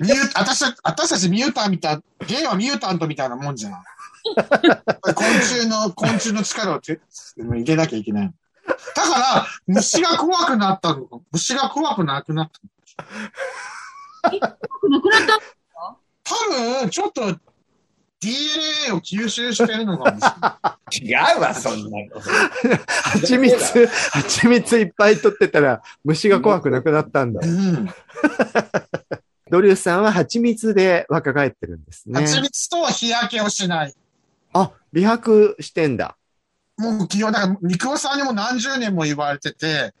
[0.00, 3.72] ミュー私た私たちミュータンみたい、ゲイはミュータントみたいなもんじゃん。
[5.14, 7.00] 昆虫の、昆虫の力をて
[7.36, 8.34] 入れなきゃいけない。
[8.94, 11.18] だから、虫が怖くなったのか。
[11.32, 14.40] 虫が怖くなくなったの。
[14.90, 15.40] なくなった
[16.24, 16.34] 多
[16.80, 17.36] 分、ちょっと
[18.20, 20.18] DNA を吸収してるのかも
[20.90, 21.34] しれない。
[21.34, 22.20] 違うわ、そんなこと。
[23.10, 27.40] 蜂蜜、蜂蜜いっぱい取ってたら、虫が怖くなくなったんだ。
[27.42, 27.88] うん。
[29.50, 32.20] ドリュースさんは蜂蜜で若返ってるんですね。
[32.20, 33.94] 蜂蜜と日焼けをしない。
[34.52, 36.16] あ、美白してんだ。
[36.76, 39.94] もう基本、だから、肉尾さんにも何十年も言われてて、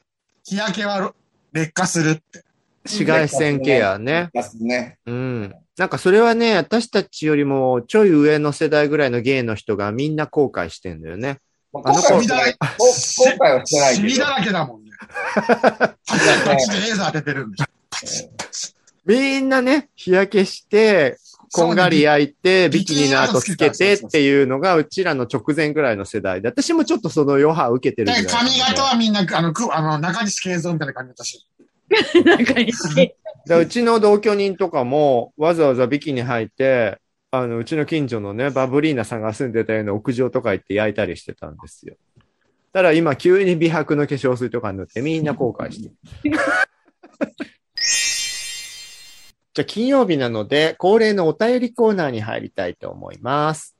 [0.44, 1.12] 日焼けは
[1.52, 2.44] 劣化するって。
[2.88, 4.30] 紫外線ケアね。
[4.60, 4.98] ね。
[5.06, 5.54] うん。
[5.76, 11.38] なんかそれはね、私たちよりもちょい上の世代ぐらいのゲイの人がみんな後悔してんだよね。
[11.72, 12.56] まあ後悔はしてない。
[12.58, 14.08] 後悔はしてないけど。
[14.08, 14.90] シミだらけだもんね。
[14.98, 17.66] 蜂でレーザー当ててるんでしょ。
[19.06, 21.16] みんなね、日焼けして、
[21.52, 28.58] こんがり焼いて、ビキニの後つけてっていうのが、うちらの直前ぐらいの世代で、私もちょっとその余波を受けてるぐらいで、なので。
[28.58, 33.14] 髪型はみんな、あの、くあの中西慶三みたいな髪型してなんかね
[33.46, 36.98] でうちの同居人とかも、わざわざビキニ履いて、
[37.30, 41.96] あの、うちの近所のね、バブリーナさんが住んでたような屋上とか行って焼いたりしてたんですよ。
[42.72, 45.96] ただ今急に美白の化粧水とか塗ってみんな後悔してる。
[49.54, 53.74] じゃあ金曜日なので恒例のお便りコーナーに入りたいと思います。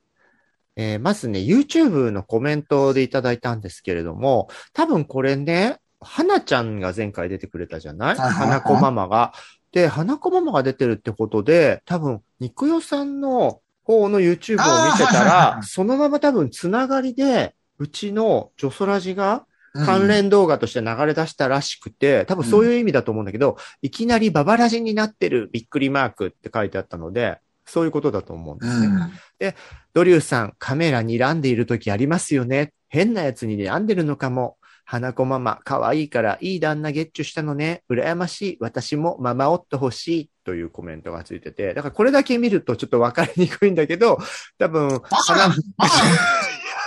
[0.75, 8.15] えーまずね、YouTube のコメントでいただいたんですけれども、多分これね、花ちゃんが前回出てくれたじゃない？
[8.15, 9.33] 花子ママが。
[9.71, 19.85] で、花子ママが出てるってことで、多分、肉代さんの方の YouTube を見てたら、いそのまま多分つながりで、うちのジョソラジがる。
[19.85, 28.87] 関連動画として流れ出したらしくて、多分そういう意味だと思うんだけど、いきなりババラジになってるびっくりマークって書いてあったので、そういうことだと思うんですね。
[28.87, 29.53] うん。
[29.93, 32.73] ドリューさん、カメラ睨んでいる時ありますよね。
[32.87, 34.57] 変なやつに睨んでるのかも。
[34.91, 37.83] 花子ママ、可愛いからいい旦那ゲッチュしたのね。
[37.91, 38.57] 羨ましい。
[38.59, 40.29] 私もママ夫欲しい。
[40.43, 41.75] というコメントがついてて。
[41.75, 44.17] だからこれだけ見るとちょっとわかりにくいんだけど、
[44.57, 45.85] 多分、バカな、バ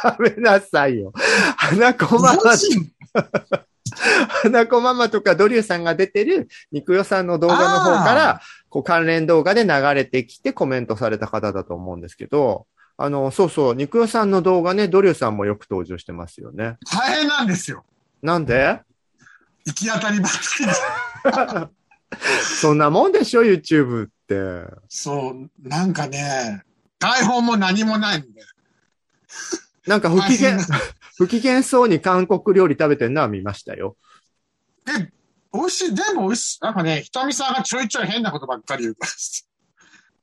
[0.04, 1.12] やめなさいよ。
[1.56, 2.40] 花子ママ
[4.42, 16.78] 花子ママとかドリューさんが出てる肉代さんの動画の方から、こう関連動画で流れてきてコメントされた方だと思うんですけど、あの、そうそう、肉代さんの動画ね、ドリューさんもよく登場してますよね。
[16.92, 17.84] 大変なんですよ。
[18.22, 18.80] なんで？
[19.66, 21.68] 行き当たりばったりで。
[22.60, 24.72] そんなもんでしょ、YouTube って。
[24.88, 26.62] そう、なんかね、
[26.98, 28.42] 台本も何もないんで。
[29.86, 30.58] なんか不機嫌、
[31.16, 33.96] 不機嫌そうに韓国料理食べてるのは見ましたよ。
[34.84, 35.12] で、
[35.52, 36.58] 美味しい、でも美味しい。
[36.64, 39.12] なんかね、ひとみさんがちょいちょい変なことばっかり言うから。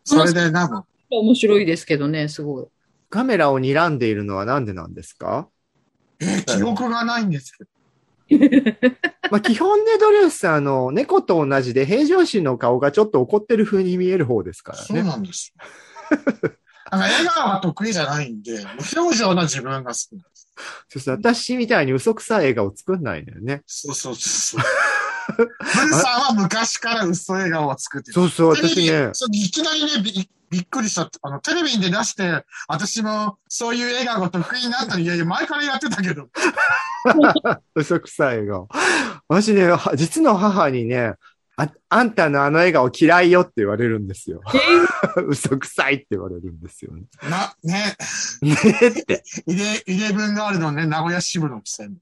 [0.05, 2.67] それで、なんか、面白いですけどね、すごい。
[3.09, 5.49] カメラを睨んでいるのはなんでなんですか？
[6.19, 7.69] えー記憶がないんですけど。
[9.31, 15.03] まあ、基本ね、ドリュスさん、あの、猫と同じで平常心の顔がちょっと怒ってる風に見える方ですからそうね。
[15.03, 15.63] なんですよ。
[16.91, 18.59] なんか笑顔は得意じゃないんで、
[18.95, 20.49] 無表情な自分が好きなんです。
[20.89, 23.61] そうそう私みたいに嘘くさい笑顔作んないのよね。
[23.65, 24.61] そうそうそうそう。
[25.37, 25.49] ブル
[25.93, 28.13] さんは昔から嘘笑顔を作ってる。
[28.13, 29.89] そうそう、私ね、そういきなりね
[30.49, 31.09] び、びっくりした。
[31.21, 36.29] あの、テレビで出して、私もそういう笑顔が得意になったのいやいや、前からやってたけど。
[37.75, 38.69] 嘘くさい笑顔。
[39.27, 41.13] 私ね、は実の母にね、
[41.59, 44.41] あ、あんたのあの笑顔嫌いよって言われるんですよ。
[45.27, 47.03] 嘘くさいって言われるんですよね。
[47.29, 47.97] な、ね、
[48.41, 48.55] ね
[48.87, 49.23] って。
[49.45, 51.97] イレ、イレブンガールのね、名古屋支部のくせに。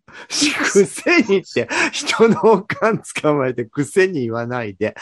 [0.71, 4.95] くせにって、人のおかん捕まえてくせに言わないで。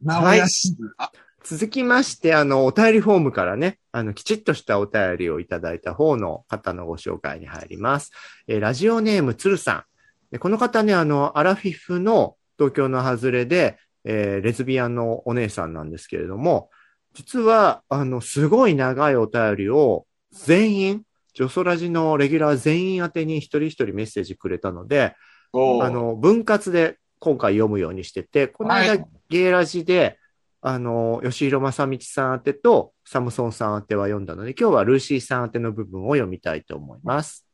[0.00, 0.90] 名古屋支部。
[0.96, 1.12] あ、
[1.50, 8.12] 続きまして、あの、お便りフォームからね、あの、きちっとしたお便りをいただいた方の方のご紹介に入ります。
[8.48, 9.84] えーラジオネーム、つるさん。
[10.30, 16.68] でこの方ね、あの、アラフィフの東京の外れで、えーレズビアンのお姉さんなんですけれども、
[17.14, 25.14] 実は、あの、すごい長いお便りを全員、ジョソラジのレギュラー全員宛てに一人一人メッセージくれたので、
[25.54, 30.18] あの、分割で今回読むようにしてて、この間、はいゲイラジで、
[30.60, 37.46] あの、吉弘正道さん宛てとサムソンさん宛ては読んだので、今日はルーシーさん宛ての部分を読みたいと思います。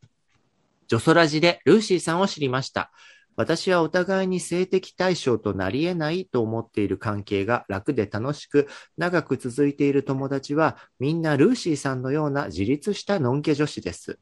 [0.88, 2.90] ジョソラジでルーシーさんを知りました。
[3.36, 14.18] 私はお互いに性的対象となり得ないと思っている関係が楽で楽しく長く続いている友達はみんなルーシーさんのような自立したのんけ女子です。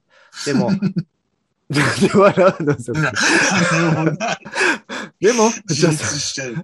[0.46, 3.00] でも、 なんで笑うのそれ
[5.22, 6.56] でも、 自ジョソ立してる。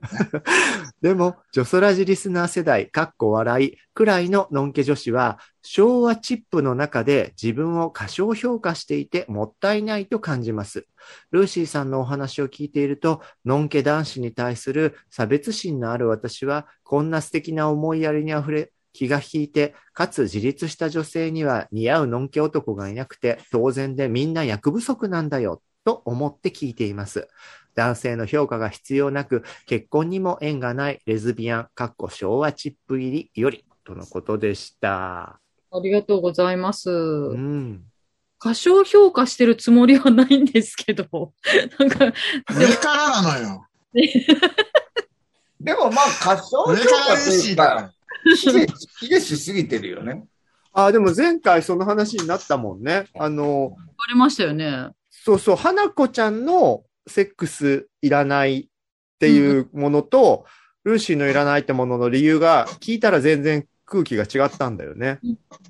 [1.01, 10.87] でも、ジョソラジリスナー世代、かっこ笑い、くらいののんけ女子は、昭和チップの中で自分を過小評価していてもったいないと感じます。
[11.31, 27.29] ルーシーさんのお話を聞いていると、のんけ男子に対する差別心のある私は、こんな素敵な思いやりにあふれ、気が引いて、かつ自立した女性には似合うのんけ男がいなくて、当然でみんな役不足なんだよ、と思って聞いています。
[27.79, 35.39] 男性の評価が必要なく、結婚にも縁がないレズビアン、かっこ昭和チップ入りより、とのことでした。
[35.71, 36.91] ありがとうございます。
[36.91, 37.85] うん。
[38.41, 41.05] 過小評価してるつもりはないんですけど、
[41.79, 42.13] なんか、
[42.53, 43.67] 上からなのよ。
[45.61, 47.93] でもまあ、過小評価と嬉しいうだか、
[48.25, 48.67] 卑下
[48.99, 50.25] 卑下しすぎてるよね。
[50.73, 53.07] あ、でも前回その話になったもんね。
[53.17, 53.77] あの、言わ
[54.09, 54.89] れましたよね。
[55.11, 58.67] そうそう、花子ちゃんのセックスいらないっ
[59.19, 60.47] ていうものと、
[60.85, 65.19] ルーシーのいらないってものの理由が聞いたら全然空気が違ったんだよね。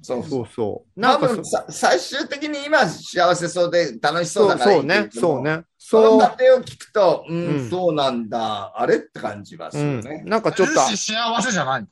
[0.03, 1.01] そうそうそう。
[1.01, 5.63] な多んかそ分さ最終的に今幸せそうで楽しそうそうだからいそうけれ、どもそうね。
[5.79, 10.23] そう過程を聞くと、うん、うんそうなんだ、あれって感じますうんよね。。
[10.27, 11.87] なんかちょっと、ルーシー幸せじゃない。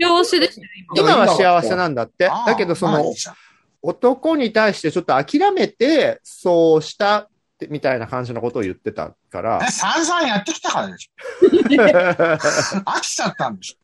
[0.00, 1.14] 幸せですよ、今。
[1.14, 2.28] 今は幸せなんだって。
[2.46, 3.12] だけどその
[3.82, 9.70] 男に対してちょっと諦めて、そうしたってみたいな感じのことを言ってたからえ、。
[9.70, 11.46] 散々やってきたからでしょ。
[12.84, 13.78] 飽きちゃったんでし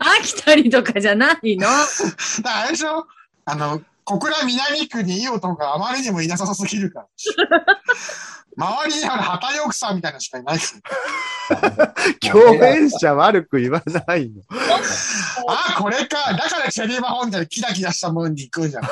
[0.00, 1.68] 飽きたりとかじゃないの？
[1.68, 1.70] ょ。
[1.70, 3.06] だからあれでしょ
[3.44, 7.06] あの、小倉南区にいい男があまりにもいなさすぎるから。
[8.54, 10.74] 周りにある旗奥さんみたいなのしかいないか
[11.78, 11.94] ら。
[12.20, 14.42] 共演者悪く言わないの。
[15.48, 16.34] あ、これか。
[16.34, 18.82] だからチェリーマホンでキラキラしたもんに行くんじゃん。
[18.82, 18.90] か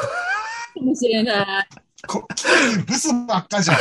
[0.81, 1.69] もしれない。
[2.07, 2.27] こ
[2.87, 3.77] ブスばっかじゃん、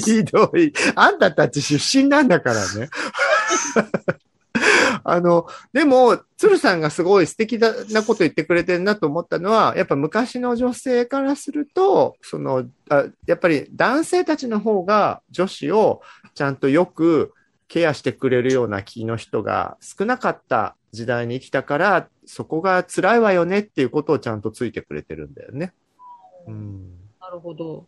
[0.00, 0.72] ひどい。
[0.94, 2.88] あんたたち出身なんだからね。
[5.04, 16.02] あの、でも、鶴さんがすごい素敵なこと言ってくれてるなと思ったのは、やっぱ昔の女性からすると、その、あやっぱり男性たちの方が女子を
[16.34, 17.32] ちゃんとよく
[17.68, 25.72] ケアしてくれるような気の人が少なかった時代に生きたから、そこが辛いわよねっていうことをちゃんとついてくれてるんだよね。
[26.46, 26.97] うん。
[27.28, 27.86] なるほど。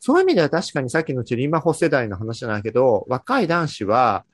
[0.00, 4.24] そういう意味では確かにさっきのチリマホ世代の話じゃないけど、若い男子は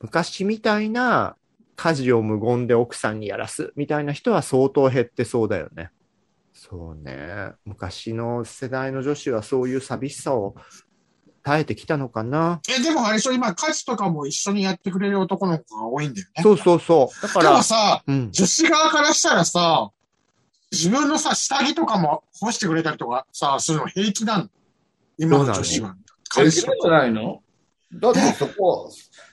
[0.00, 1.36] 昔みたいな
[1.76, 5.90] 家事を無言で奥さんにやらすみたいな人は相当減ってそうだよね。
[6.52, 7.52] そうね。
[7.64, 10.54] 昔の世代の女子はそういう寂しさを
[11.42, 12.60] 耐えてきたのかな。
[12.68, 16.42] え、でもあれでしょ、今、家事とかも一緒にやってくれる男の子が多いんだよね。
[16.42, 17.22] そうそうそう。
[17.22, 18.30] だかでもら、さ、うん。
[18.30, 19.90] 女子側からしたらさ、
[20.72, 24.48] 自分のさ、下着とかも干してくれたりとかさ、するの平気なの？
[25.18, 25.94] 今の女子は。
[26.30, 27.42] 彼氏じゃないの？
[27.92, 28.90] だってそこ、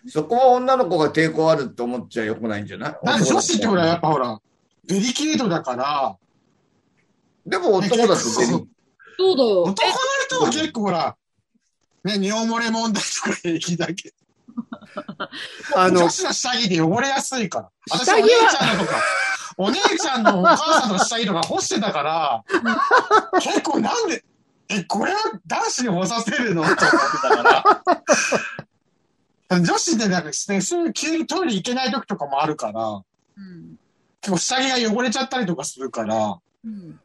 [0.08, 2.98] そこは女の子が抵抗あるって思っちゃよくないんじゃない？
[3.26, 4.38] 女子ってほら、やっぱほら、
[4.86, 6.18] デリケートだから、
[7.46, 9.64] でも男だとデリそうだよ。
[9.64, 9.74] 男の
[10.28, 11.16] 人は結構ほら、
[12.04, 14.16] ね、尿漏れ問題とか平気だけど。
[15.78, 17.72] あの女、子の下着で汚れやすいから。
[17.90, 18.98] 私下着はお姉ちゃんのとか、
[19.62, 22.44] お姉ちゃんのお母さんの下着とか干してたから、
[23.42, 24.24] 結構なんで、
[24.70, 26.64] え、これは男子に干させるの？
[26.64, 28.04] と思ってたか
[29.50, 29.60] ら。
[29.60, 32.88] 女子でなんかね、すぐ急にトイレ行けない時とかもあるから、
[33.38, 33.78] うん
[34.22, 37.00] 結構下着が汚れちゃったりとかするから、うん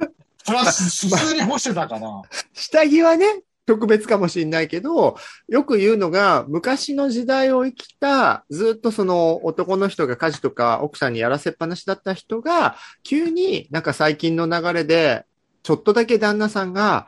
[0.45, 2.23] それはす普通に干してたから。
[2.53, 5.17] 下着はね、特別かもしれないけど、
[5.49, 15.25] よく言うのが、昔の時代を生きた、ずっとその男の人が家事とか奥さんにやらせっぱなしだった人が、急になんか最近の流れで、
[15.63, 17.07] ちょっとだけ旦那さんが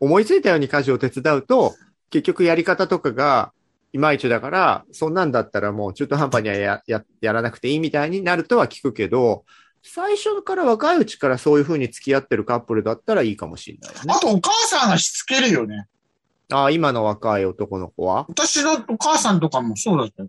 [0.00, 1.74] 思いついたように家事を手伝うと、
[2.10, 3.52] 結局やり方とかが
[3.92, 9.44] いまいちだから、そんなんだったらもう中途半端にはやややらなくていいみたいになるとは聞くけど、
[9.86, 14.18] 最初から若いうちからそういう風に付き合ってるカップルだったらいいかもしれないよねあ。
[14.18, 15.86] とお母さんがしつけるよね。
[16.50, 18.24] ああ、今の若い男の子は？
[18.28, 20.28] 私のお母さんとかもそうだったよ。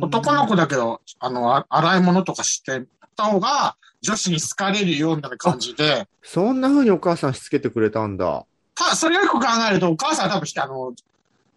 [0.00, 2.84] 男の子だけど、あの、あ洗い物とかして
[3.16, 8.44] た方が、女子に好かれるような感じで、そんな風にお母さんしつけてくれたんだ。
[8.74, 10.92] ただ、それよく考えると、お母さんは多分、あの、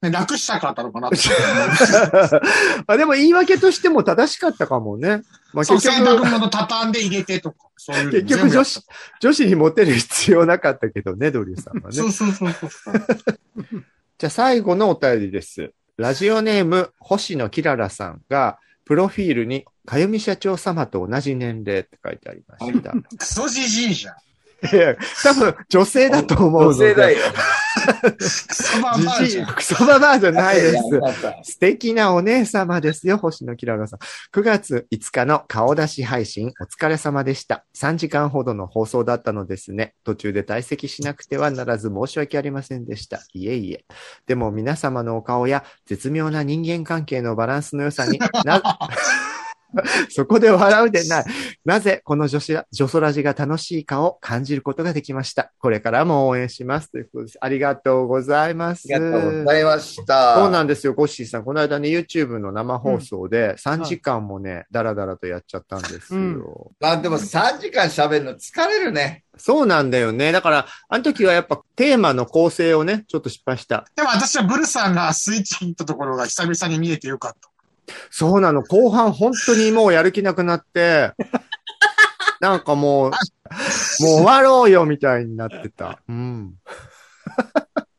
[0.06, 1.18] ね、楽したかったのかなって。
[2.88, 5.24] あでも言い訳としても正しかったかもね。
[5.54, 8.82] まあ、そう、結洗濯局、物畳んで入れてとか、そういうの結局女子、
[9.22, 11.96] 女子にモテる必要なかったけどね、ドリューさんはね。
[11.98, 12.94] た そうそうそうそう。
[14.18, 15.72] じゃあ最後のお便りです。
[15.98, 22.94] ラジオネーム、星野きららさんが、プロフィールに、かゆみ社長様と同じ年齢って書いてありました。
[23.18, 24.16] クソじじいじゃん。
[24.76, 26.90] いや多分、女性だと思うので。
[26.92, 27.18] 女性だよ。
[28.18, 29.48] クソババアじ、ゃん。
[29.54, 30.84] クソババアじゃないです。
[31.44, 34.00] 素敵なお姉様ですよ、星野きららさん。
[34.34, 37.66] 9月5日の顔出し配信、お疲れ様でした。
[37.76, 39.94] 3時間ほどの放送だったのですね。
[40.04, 43.22] 途中で退席しなくてはならず申し訳ありませんでした。
[43.34, 43.86] いえいえ。
[44.26, 48.62] でも皆様のお顔や絶妙な人間関係のバランスの良さにな、
[50.10, 51.26] そこで笑うでない。
[51.66, 55.52] なぜこの女子ら、女ソラジが楽しいかを感じることができました。
[55.60, 56.92] これからも応援します。
[56.92, 57.38] ということです。
[57.42, 58.88] ありがとうございます。
[58.94, 60.36] ありがとうございました。
[60.36, 61.44] そうなんですよ、ゴッシーさん。
[61.44, 66.20] この間ね、YouTube の生放送で3時間もね、ダラダラとやっちゃったんですよ。
[66.20, 66.46] うん
[66.80, 69.24] まあでも3時間喋るの疲れるね。
[69.38, 70.32] そうなんだよね。
[70.32, 73.86] だから、あの時はやっぱテーマの構成をね、ちょっと失敗した。
[73.96, 77.50] でも私はブルさんがスイッチ切ったところが久々に見えてよかった。
[78.10, 78.64] そうなの。
[78.64, 81.12] 後半本当にもうやる気なくなって、
[82.40, 83.16] なんかもう、もう
[84.00, 86.00] 終わろうよみたいになってた。
[86.08, 86.54] うん。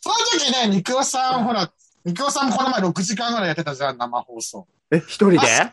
[0.01, 1.71] その時ね、肉尾さん、ほら、
[2.05, 4.67] 肉尾さんもこの前6時間ぐらいやってたじゃん、生放送。
[4.91, 5.73] え、一人で？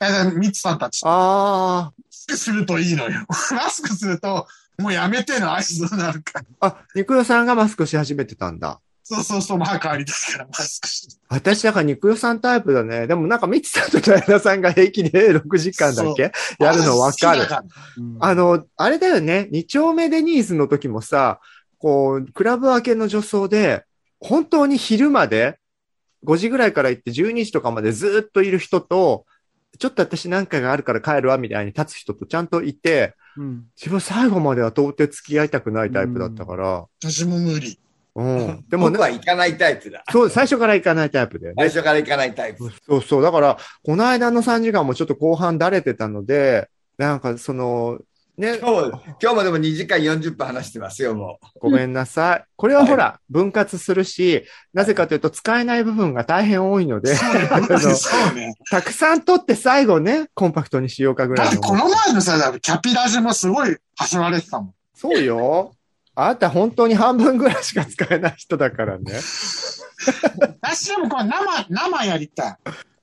[0.00, 1.04] え、ミツさんたち。
[1.04, 3.24] マあスクするといいのよ。
[3.52, 4.46] マスクすると、
[4.78, 6.44] もうやめての合図になるから。
[6.60, 6.66] あ。
[6.66, 8.80] あ、肉代さんがマスクし始めてたんだ。
[9.06, 11.16] そうそうそう、まあ変わりですから、マスクして。
[11.28, 13.06] 私、だから肉代さんタイプだね。
[13.06, 17.50] でもなんか、みちさんとダイナさんが平気で6時間だっけやるのわかる好き。
[17.50, 17.64] だら
[18.20, 19.48] あの、あれだよね。
[19.52, 21.38] 二丁目デニーズの時もさ、
[21.76, 23.84] こう、クラブ明けの女装で、
[24.20, 25.58] 本当に昼まで、
[26.24, 29.26] 5時ぐらいから行って12時とかまでずっといる人と、
[29.78, 33.64] ちょっと私なんかがあるから帰るわみたいに立つ人とちゃんといて、うん。
[33.76, 37.78] 自分最後までは到底付き合いたくないタイプだったから、私も無理。
[38.14, 38.64] うん。
[38.68, 40.04] でもね、僕は行かないタイプだ。
[40.10, 41.68] そう、最初から行かないタイプだよね最。
[41.68, 42.70] 初から行かないタイプ。
[42.86, 43.22] そうそう。
[43.22, 47.98] だから、この間の3時間もちょっと後半だれてたので、なんかその、
[48.36, 52.44] ね、今日も、今日もでも2時間40分話してますよ、もごめんなさい。
[52.56, 58.54] これはほら、分割するし、なぜかというと使えない部分が大変多いので、 そうね。
[58.72, 61.52] たくさん取って最後ね、コンパクトにしようかぐらいの。
[61.52, 64.74] だってこの前のさ、キャピラジもすごい走られてたもん。
[64.96, 65.72] そうよ。
[66.16, 69.12] あなた本当に半分ぐらいしか使えない人だからね。
[70.62, 72.56] 私でもこれ生、生やりたい。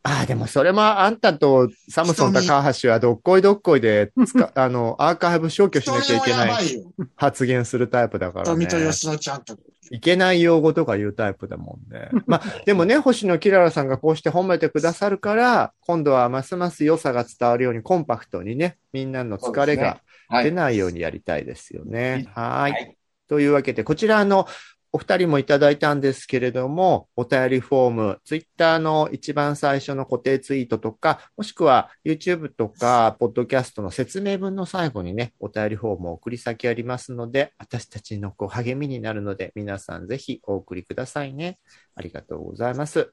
[0.03, 4.12] ああ、でもそれもあんたとサムソン高橋はどっこいどっこいで
[4.55, 6.84] あの、アーカイブ消去しなきゃいけない。
[7.16, 8.51] 発言するタイプだからね。
[8.51, 9.57] 富と吉野ちゃんと。
[9.91, 12.09] いけない用語とか言うタイプだもんね。
[12.26, 19.99] まあ、 でもね、星野キララさんがこうして褒めてくださるから、今度はますます良さが伝わるようにコンパクトにね、みんなの疲れが
[20.32, 20.51] 出い。
[20.53, 22.26] ないようにやりたいですよね。
[22.34, 22.72] はーい。
[22.72, 22.97] はい
[23.32, 24.45] というわけで、こちらの
[24.91, 41.59] お二人もいただいたんですけれども、お便りフォーム、ツイッターの一番最初の固定ツイートとか、もしくは YouTube とか、ポッドキャストの説明文の最後にね、お便りフォームを送り先ありますので、私たちのこう励みになるので、皆さんぜひお送りくださいね。
[41.95, 43.09] ありがとうございます。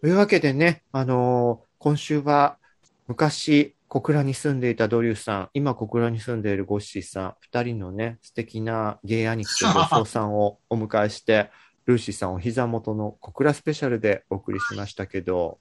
[0.00, 2.58] というわけでね、あのー今週は
[3.06, 11.50] 昔、小倉に住んでいたドリューさん、今小倉に住んでいるゴッシーさん、二人のね、素敵なゲイ兄貴と女装さんをお迎えして、
[11.84, 15.58] ルーシーさんお膝元の小倉スペシャルでお送りしましたけど、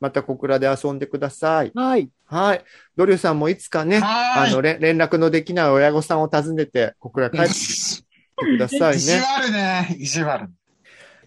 [0.00, 1.70] また小倉で遊んでください。
[1.74, 2.10] はい。
[2.24, 2.64] はい。
[2.96, 8.04] ドリューさんもいつかね、あの、れ連絡のできない親御さんを訪ねて、小倉帰ってきて
[8.36, 9.22] ください 意地ね。
[9.38, 9.96] 悪ね。
[9.98, 10.48] 意地悪。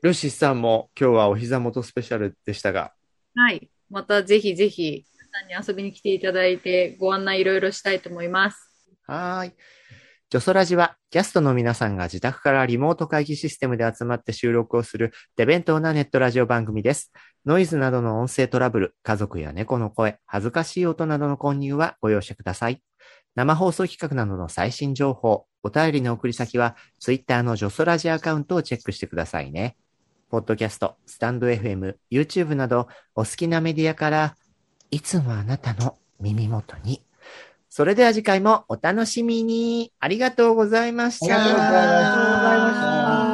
[0.02, 2.92] ルーシーさんも今日はお膝元スペシャルでしたが、
[3.36, 3.70] はい。
[3.90, 8.70] またぜひぜひ、皆さんに遊びに来ていただいて、ご案内いろいろしたいと思います。
[9.08, 9.54] はい。
[10.30, 17.12] ジョソラジは、キャストの皆さんが自宅からリモート会議システムで集まって収録をする、手弁当なネットラジオ番組です。
[17.46, 22.82] ノイズなどの音声トラブル、家族や猫の声、恥ずかしい音などの混入はご容赦ください。
[23.36, 29.78] 生放送企画などの最新情報、お便りの送り先は、ツイッターのジョソラジアカウントをチェックしてくださいね。
[30.30, 34.36] ポッドキャスト、スタンド FM、YouTube など、お好きなメディアから、
[34.94, 37.02] いつもあなたの耳元に。
[37.68, 39.92] それでは次回もお楽しみに。
[40.00, 41.36] ありがとうございました。
[41.36, 43.33] ありがとうございました。